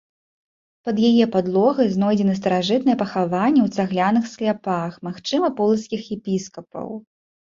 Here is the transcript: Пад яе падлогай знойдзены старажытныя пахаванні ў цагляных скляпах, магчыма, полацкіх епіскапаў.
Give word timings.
Пад 0.87 0.95
яе 1.09 1.25
падлогай 1.35 1.87
знойдзены 1.97 2.33
старажытныя 2.39 2.97
пахаванні 3.03 3.61
ў 3.63 3.69
цагляных 3.81 4.25
скляпах, 4.33 4.91
магчыма, 5.09 5.47
полацкіх 5.59 6.01
епіскапаў. 6.19 6.87